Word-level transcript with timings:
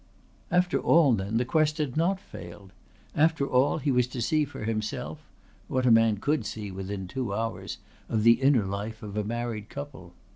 After 0.49 0.79
all 0.79 1.13
then 1.13 1.37
the 1.37 1.45
quest 1.45 1.77
had 1.77 1.95
not 1.95 2.19
failed. 2.19 2.71
After 3.15 3.45
all 3.45 3.77
he 3.77 3.91
was 3.91 4.07
to 4.07 4.19
see 4.19 4.45
for 4.45 4.63
himself 4.63 5.19
what 5.67 5.85
a 5.85 5.91
man 5.91 6.17
could 6.17 6.43
see 6.43 6.71
within 6.71 7.07
two 7.07 7.31
hours, 7.35 7.77
of 8.09 8.23
the 8.23 8.41
inner 8.41 8.65
life 8.65 9.03
of 9.03 9.15
a 9.15 9.23
married 9.23 9.69
couple. 9.69 10.13